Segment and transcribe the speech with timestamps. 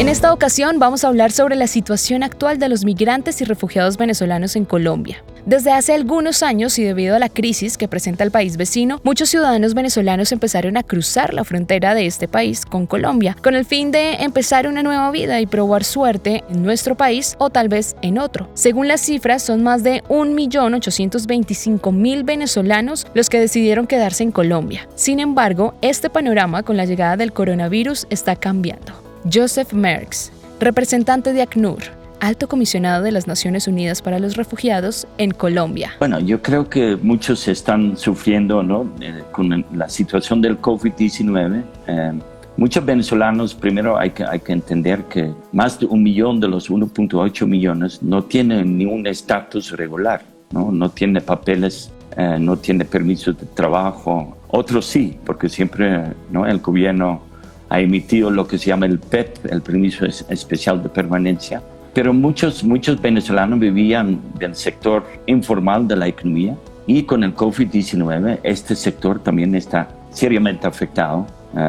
[0.00, 3.98] En esta ocasión vamos a hablar sobre la situación actual de los migrantes y refugiados
[3.98, 5.22] venezolanos en Colombia.
[5.44, 9.28] Desde hace algunos años y debido a la crisis que presenta el país vecino, muchos
[9.28, 13.90] ciudadanos venezolanos empezaron a cruzar la frontera de este país con Colombia, con el fin
[13.90, 18.16] de empezar una nueva vida y probar suerte en nuestro país o tal vez en
[18.16, 18.48] otro.
[18.54, 24.88] Según las cifras, son más de 1.825.000 venezolanos los que decidieron quedarse en Colombia.
[24.94, 29.09] Sin embargo, este panorama con la llegada del coronavirus está cambiando.
[29.24, 31.78] Joseph Merckx, representante de ACNUR,
[32.20, 35.92] alto comisionado de las Naciones Unidas para los Refugiados en Colombia.
[35.98, 38.90] Bueno, yo creo que muchos están sufriendo ¿no?
[39.00, 41.62] Eh, con la situación del COVID-19.
[41.86, 42.12] Eh,
[42.56, 46.70] muchos venezolanos, primero hay que, hay que entender que más de un millón de los
[46.70, 52.86] 1.8 millones no tienen ni un estatus regular, no, no tiene papeles, eh, no tiene
[52.86, 54.38] permisos de trabajo.
[54.48, 56.46] Otros sí, porque siempre ¿no?
[56.46, 57.29] el gobierno
[57.70, 61.62] ha emitido lo que se llama el PEP, el permiso especial de permanencia,
[61.94, 68.40] pero muchos, muchos venezolanos vivían del sector informal de la economía y con el COVID-19
[68.42, 71.26] este sector también está seriamente afectado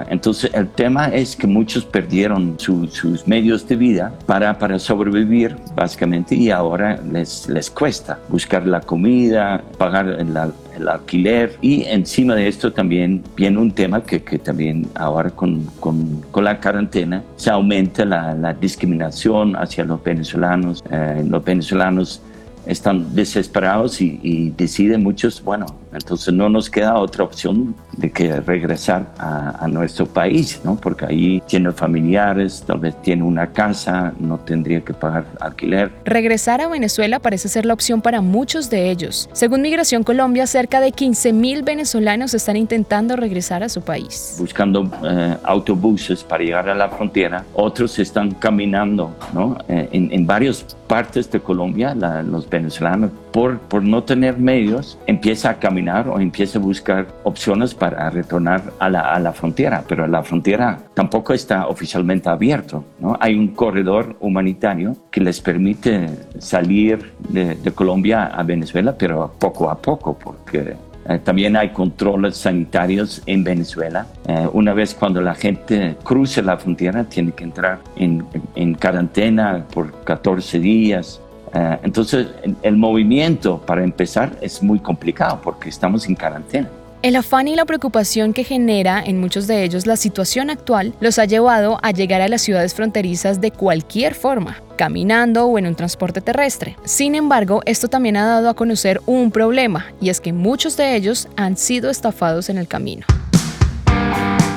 [0.10, 6.36] entonces el tema es que muchos perdieron sus medios de vida para, para sobrevivir básicamente
[6.36, 10.38] y ahora les, les cuesta buscar la comida, pagar el,
[10.76, 15.66] el alquiler y encima de esto también viene un tema que, que también ahora con,
[15.80, 20.84] con, con, la cuarentena se aumenta la, discriminación hacia los venezolanos.
[20.92, 22.22] Eh, los venezolanos
[22.66, 29.12] están desesperados y, deciden muchos, bueno, entonces no nos queda otra opción de que regresar
[29.18, 30.76] a, nuestro país, ¿no?
[30.76, 35.92] Porque ahí tiene familiares, tal vez tiene una casa, no tendría que pagar alquiler.
[36.04, 39.30] Regresar a Venezuela parece ser la opción para muchos de ellos.
[39.32, 44.36] Según Migración Colombia, cerca de 15 mil venezolanos están intentando regresar a su país.
[44.40, 49.58] Buscando eh, autobuses para llegar a la frontera, otros están caminando, ¿no?
[49.70, 55.52] Eh, en, en varios partes de Colombia, los venezolanos, por, por no tener medios, empieza
[55.52, 60.08] a caminar o empieza a buscar opciones para retornar a la, a la frontera, pero
[60.08, 62.84] la frontera tampoco está oficialmente abierto.
[63.00, 63.18] ¿no?
[63.20, 66.10] Hay un corredor humanitario que les permite
[66.40, 70.76] salir de, de Colombia a Venezuela, pero poco a poco, porque
[71.08, 74.06] eh, también hay controles sanitarios en Venezuela.
[74.28, 78.26] Eh, una vez cuando la gente cruce la frontera, tiene que entrar en,
[78.56, 81.22] en cuarentena por 14 días.
[81.54, 82.28] Eh, entonces,
[82.62, 86.70] el movimiento para empezar es muy complicado porque estamos en cuarentena.
[87.02, 91.18] El afán y la preocupación que genera en muchos de ellos la situación actual los
[91.18, 95.74] ha llevado a llegar a las ciudades fronterizas de cualquier forma, caminando o en un
[95.74, 96.78] transporte terrestre.
[96.84, 100.96] Sin embargo, esto también ha dado a conocer un problema, y es que muchos de
[100.96, 103.08] ellos han sido estafados en el camino.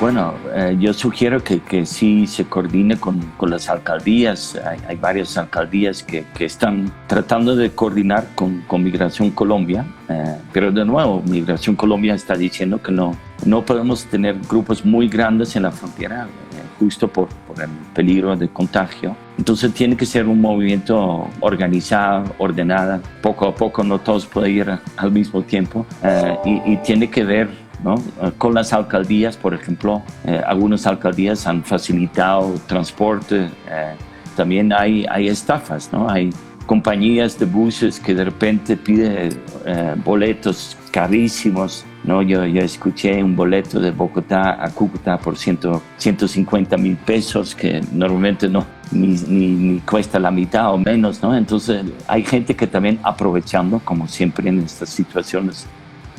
[0.05, 4.55] Bueno, eh, yo sugiero que, que sí se coordine con, con las alcaldías.
[4.87, 10.71] Hay, varias alcaldías que, que, están tratando de coordinar con, con Migración Colombia, eh, pero
[10.71, 13.17] de nuevo, Migración Colombia está diciendo que no,
[13.47, 18.37] no podemos tener grupos muy grandes en la frontera, eh, justo por, por, el peligro
[18.37, 19.17] de contagio.
[19.39, 23.01] Entonces tiene que ser un movimiento organizado, ordenado.
[23.23, 25.87] Poco a poco no todos pueden ir al mismo tiempo
[26.45, 31.63] y, y tiene que ver eh, con las alcaldías, por ejemplo, eh, algunas alcaldías han
[31.63, 33.95] facilitado transporte, eh,
[34.37, 36.09] también hay, estafas, ¿no?
[36.09, 36.31] hay
[36.67, 39.39] compañías de buses que de repente piden
[40.05, 41.85] boletos carísimos.
[42.03, 42.21] ¿no?
[42.21, 48.67] Yo, escuché un boleto de Bogotá a Cúcuta por 150 mil pesos, que normalmente no,
[48.91, 51.23] ni, ni, ni, cuesta la mitad o menos.
[51.23, 51.37] ¿no?
[51.37, 55.67] Entonces hay gente que también aprovechando, como siempre en estas situaciones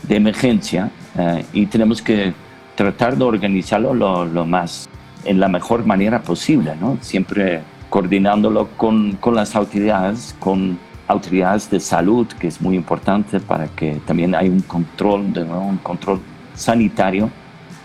[0.07, 2.33] de emergencia, eh, y tenemos que
[2.75, 4.89] tratar de organizarlo lo, lo, más,
[5.23, 6.97] en la mejor manera posible, ¿no?
[7.01, 10.77] Siempre coordinándolo con, con las autoridades, con
[11.07, 15.77] autoridades de salud, que es muy importante para que también haya un control, de, un
[15.77, 16.19] control
[16.55, 17.29] sanitario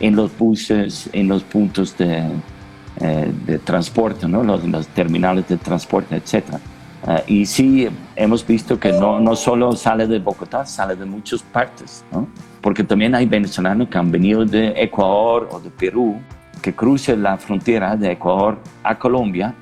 [0.00, 2.24] en los buses, en los puntos de,
[3.00, 4.42] eh, de transporte, ¿no?
[4.42, 6.56] los, los, terminales de transporte, etc.
[7.02, 11.42] Uh, y sí, hemos visto que no, no solo sale de Bogotá, sale de muchas
[11.42, 12.28] partes, ¿no?
[12.60, 16.20] porque también hay venezolanos que han venido de Ecuador o de Perú,
[16.60, 19.54] que cruzan la frontera de Ecuador a Colombia,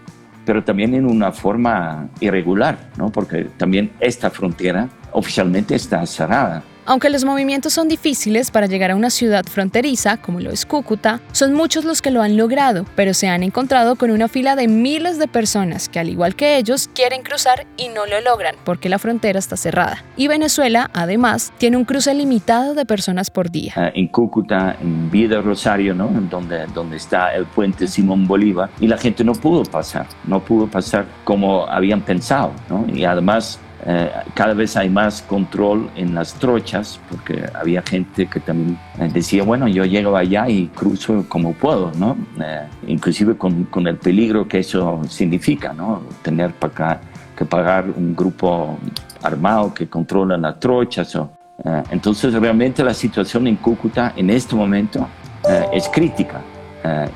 [0.45, 3.11] pero también en una forma irregular, ¿no?
[3.11, 6.63] porque también esta frontera oficialmente está cerrada.
[6.89, 11.21] Aunque los movimientos son difíciles para llegar a una ciudad fronteriza, como lo es Cúcuta,
[11.33, 14.69] son muchos los que lo han logrado, pero se han encontrado con una fila de
[14.69, 18.89] miles de personas que, al igual que ellos, quieren cruzar y no lo logran porque
[18.89, 20.03] la frontera está cerrada.
[20.17, 23.75] Y Venezuela, además, tiene un cruce limitado de personas por día.
[23.77, 26.09] Ah, en Cúcuta, en Vida Rosario, ¿no?
[26.31, 30.67] donde, donde está el puente Simón Bolívar, y la gente no pudo pasar, no pudo
[30.67, 32.53] pasar como habían pensado.
[32.71, 32.87] ¿no?
[32.91, 38.41] Y además eh, cada vez hay más control en las trochas, porque había gente que
[38.41, 42.17] también eh, decía, bueno, yo llego allá y cruzo como puedo, ¿no?
[42.41, 46.03] Eh, inclusive con, el peligro que eso significa, ¿no?
[46.23, 47.01] Tener para
[47.37, 48.79] que pagar un grupo
[49.23, 51.17] armado que controla las trochas.
[51.91, 55.07] Entonces, realmente la situación en Cúcuta en este momento
[55.73, 56.41] es crítica.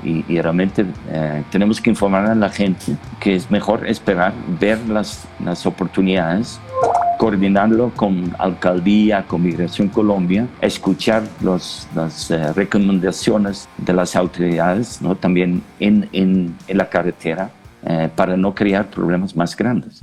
[0.03, 0.85] Y, y, realmente
[1.51, 6.61] tenemos que informar a la gente que es mejor esperar, ver las, las oportunidades,
[7.23, 15.15] coordinarlo con alcaldía, con Migración Colombia, escuchar los, las eh, recomendaciones de las autoridades, ¿no?
[15.15, 17.53] también en, en, en la carretera,
[17.85, 20.01] eh, para no crear problemas más grandes.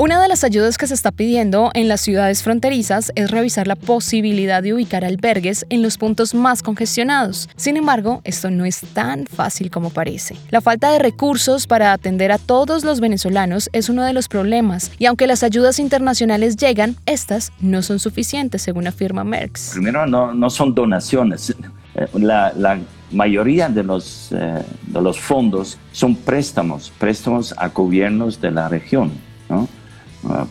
[0.00, 3.76] Una de las ayudas que se está pidiendo en las ciudades fronterizas es revisar la
[3.76, 7.50] posibilidad de ubicar albergues en los puntos más congestionados.
[7.56, 10.36] Sin embargo, esto no es tan fácil como parece.
[10.48, 14.90] La falta de recursos para atender a todos los venezolanos es uno de los problemas,
[14.96, 19.72] y aunque las ayudas internacionales llegan, estas no son suficientes, según afirma Merckx.
[19.74, 21.54] Primero, no, son donaciones.
[21.94, 22.78] Eh, la, la
[23.12, 29.12] mayoría de los, eh, de los fondos son préstamos, préstamos a gobiernos de la región.
[29.50, 29.68] ¿no?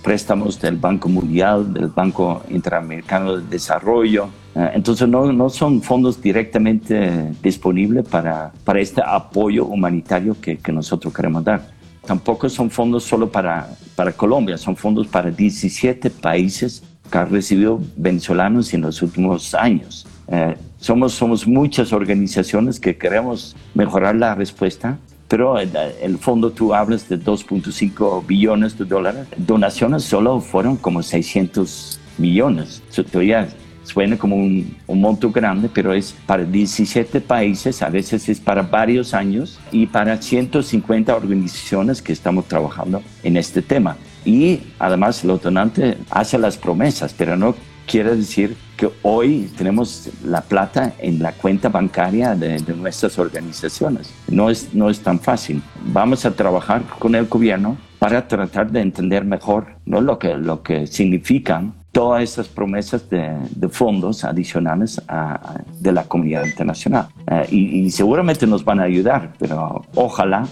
[0.01, 4.29] Préstamos del Banco Mundial, del Banco Interamericano de Desarrollo.
[4.55, 10.71] Ah, entonces no, no, son fondos directamente disponibles para, para este apoyo humanitario que, que,
[10.71, 11.67] nosotros queremos dar.
[12.05, 17.79] Tampoco son fondos solo para, para Colombia, son fondos para 17 países que han recibido
[17.95, 20.07] venezolanos en los últimos años.
[20.27, 24.97] Eh, somos, somos muchas organizaciones que queremos mejorar la respuesta
[25.29, 25.71] pero el,
[26.01, 29.27] el, fondo tú hablas de 2.5 billones de dólares.
[29.37, 32.81] Donaciones solo fueron como 600 millones.
[32.89, 33.47] Eso todavía
[33.83, 38.63] suena como un, un, monto grande, pero es para 17 países, a veces es para
[38.63, 43.97] varios años y para 150 organizaciones que estamos trabajando en este tema.
[44.25, 47.55] Y además el donante hace las promesas, pero no
[47.89, 54.13] quiere decir que hoy tenemos la plata en la cuenta bancaria de, de, nuestras organizaciones.
[54.29, 55.61] No es, no es tan fácil.
[55.85, 60.01] Vamos a trabajar con el gobierno para tratar de entender mejor ¿no?
[60.01, 65.91] lo, que, lo que significan todas estas promesas de, de fondos adicionales a, a, de
[65.91, 67.07] la comunidad internacional.
[67.29, 70.47] Uh, y, y seguramente nos van a ayudar, pero ojalá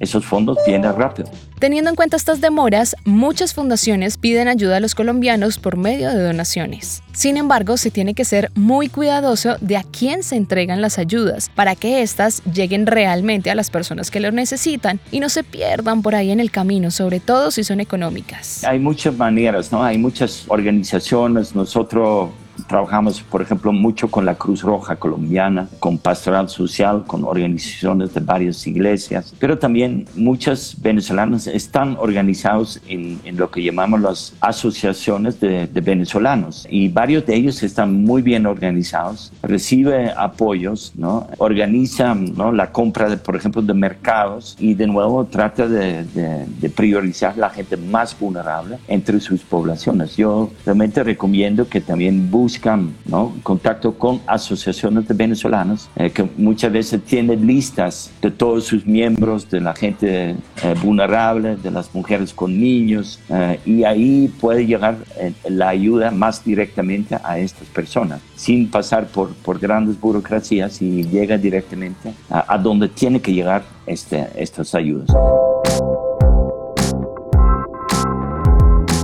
[0.00, 1.30] esos fondos vienen rápido.
[1.58, 6.22] Teniendo en cuenta estas demoras, muchas fundaciones piden ayuda a los colombianos por medio de
[6.22, 7.02] donaciones.
[7.12, 11.50] Sin embargo, se tiene que ser muy cuidadoso de a quién se entregan las ayudas
[11.54, 16.02] para que éstas lleguen realmente a las personas que lo necesitan y no se pierdan
[16.02, 18.62] por ahí en el camino, sobre todo si son económicas.
[18.64, 19.82] Hay muchas maneras, ¿no?
[19.82, 21.56] Hay muchas organizaciones.
[21.56, 22.30] Nosotros
[22.66, 28.20] Trabajamos, por ejemplo, mucho con la Cruz Roja colombiana, con Pastoral Social, con organizaciones de
[28.20, 35.40] varias iglesias, pero también muchos venezolanos están organizados en, en lo que llamamos las asociaciones
[35.40, 41.28] de, de, venezolanos y varios de ellos están muy bien organizados, reciben apoyos, ¿no?
[41.38, 42.52] organizan ¿no?
[42.52, 47.50] la compra, de, por ejemplo, de mercados y de nuevo trata de, de priorizar la
[47.50, 50.16] gente más vulnerable entre sus poblaciones.
[50.16, 53.34] Yo realmente recomiendo que también busquen buscan ¿no?
[53.42, 59.50] contacto con asociaciones de venezolanos eh, que muchas veces tienen listas de todos sus miembros,
[59.50, 64.96] de la gente eh, vulnerable, de las mujeres con niños, eh, y ahí puede llegar
[65.18, 71.04] eh, la ayuda más directamente a estas personas, sin pasar por, por grandes burocracias y
[71.04, 75.08] llega directamente a, a donde tiene que llegar este, estas ayudas.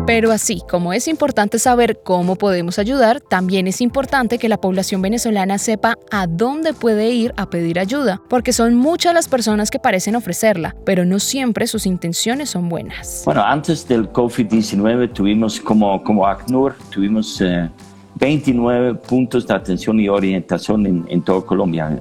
[0.06, 5.00] Pero así como es importante saber cómo podemos ayudar, también es importante que la población
[5.00, 9.78] venezolana sepa a dónde puede ir a pedir ayuda, porque son muchas las personas que
[9.78, 13.22] parecen ofrecerla, pero no siempre sus intenciones son buenas.
[13.24, 17.70] Bueno, antes del COVID-19 tuvimos como, como ACNUR, tuvimos eh,
[18.16, 21.98] 29 puntos de atención y orientación en, en toda Colombia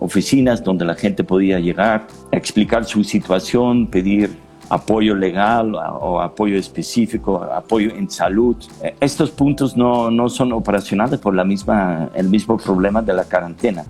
[0.00, 4.30] oficinas donde la gente podía llegar, explicar su situación, pedir
[4.68, 8.56] apoyo legal o apoyo específico, apoyo en salud.
[9.00, 13.84] Estos puntos no, no son operacionales por la misma, el mismo problema de la cuarentena.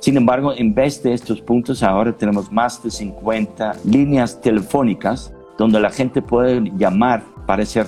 [0.00, 5.80] Sin embargo, en vez de estos puntos, ahora tenemos más de 50 líneas telefónicas donde
[5.80, 7.86] la gente puede llamar para ser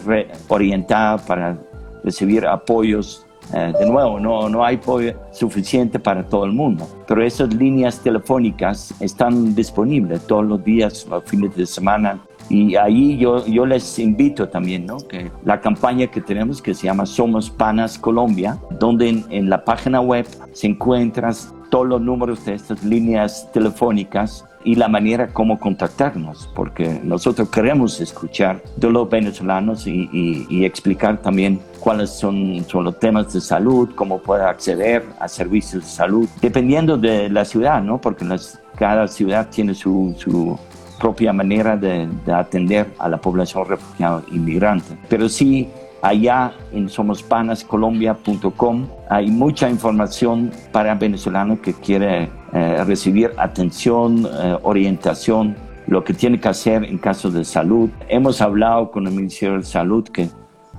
[0.48, 1.58] orientada, para
[2.04, 3.26] recibir apoyos.
[3.52, 8.00] Eh, de nuevo, no, no hay apoyo suficiente para todo el mundo, pero esas líneas
[8.00, 12.18] telefónicas están disponibles todos los días, los fines de semana.
[12.48, 14.98] Y ahí yo, yo les invito también, ¿no?
[14.98, 19.64] Que la campaña que tenemos que se llama Somos Panas Colombia, donde en, en la
[19.64, 21.34] página web se encuentran
[21.70, 28.00] todos los números de estas líneas telefónicas y la manera como contactarnos, porque nosotros queremos
[28.00, 34.18] escuchar de los venezolanos y, explicar también cuáles son, son, los temas de salud, cómo
[34.18, 38.00] puede acceder a servicios de salud, dependiendo de la ciudad, ¿no?
[38.00, 40.58] Porque las, cada ciudad tiene su, su
[40.98, 44.96] propia manera de, de, atender a la población refugiada inmigrante.
[45.08, 45.68] Pero sí
[46.02, 55.56] Allá en somospanascolombia.com hay mucha información para venezolanos que quiere eh, recibir atención, eh, orientación,
[55.88, 57.90] lo que tiene que hacer en caso de salud.
[58.08, 60.28] Hemos hablado con el Ministerio de Salud que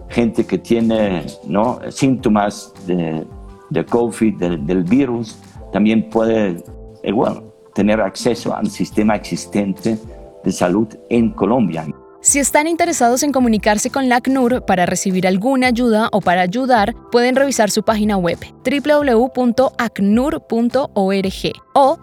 [0.10, 1.26] gente que tiene
[1.90, 3.26] síntomas de,
[3.70, 5.38] de COVID, del virus,
[5.74, 6.64] también puede
[7.04, 7.44] igual,
[7.78, 10.00] tener acceso al sistema existente
[10.44, 11.86] de salud en Colombia.
[12.22, 16.96] Si están interesados en comunicarse con la ACNUR para recibir alguna ayuda o para ayudar,
[17.12, 19.62] pueden revisar su página web www.acnur.org
[21.76, 22.00] o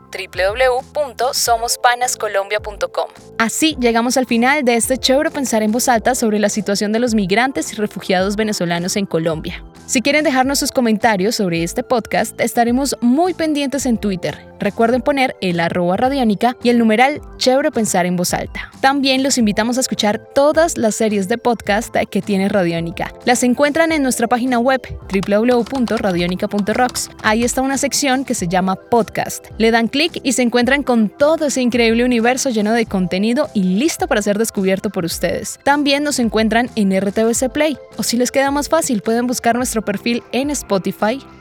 [0.95, 3.07] www.somospanascolombia.com.
[3.39, 7.01] Así llegamos al final de este chévere pensar en voz alta sobre la situación de
[7.01, 9.65] los migrantes y refugiados venezolanos en Colombia.
[9.87, 14.54] Si quieren dejarnos sus comentarios sobre este podcast, estaremos muy pendientes en Twitter.
[14.65, 18.71] Recuerden poner el arroba radiónica y el numeral chévere pensar en voz alta.
[18.81, 23.13] También los invitamos a escuchar todas las series de podcast que tiene Radiónica.
[23.27, 24.81] Las encuentran en nuestra página web
[25.13, 27.11] www.radionica.rocks.
[27.23, 29.49] Ahí está una sección que se llama podcast.
[29.59, 33.65] Le dan clic y se encuentran con todo ese increíble universo lleno de contenido y
[33.65, 35.61] listo para ser descubierto por ustedes.
[35.63, 39.85] También nos encuentran en RTVC Play, o si les queda más fácil, pueden buscar nuestro
[39.85, 41.23] perfil en Spotify,